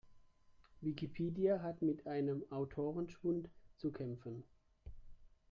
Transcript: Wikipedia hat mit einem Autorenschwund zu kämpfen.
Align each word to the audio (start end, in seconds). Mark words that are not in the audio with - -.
Wikipedia 0.81 1.61
hat 1.61 1.83
mit 1.83 2.07
einem 2.07 2.43
Autorenschwund 2.51 3.51
zu 3.75 3.91
kämpfen. 3.91 4.43